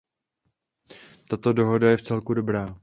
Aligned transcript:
Tato 1.27 1.53
dohoda 1.53 1.89
je 1.89 1.97
vcelku 1.97 2.33
dobrá. 2.33 2.75